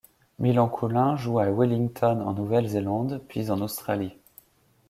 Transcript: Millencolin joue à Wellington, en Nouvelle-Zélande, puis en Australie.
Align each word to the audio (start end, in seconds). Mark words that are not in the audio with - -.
Millencolin 0.39 1.15
joue 1.15 1.37
à 1.37 1.51
Wellington, 1.51 2.21
en 2.25 2.33
Nouvelle-Zélande, 2.33 3.21
puis 3.27 3.51
en 3.51 3.61
Australie. 3.61 4.17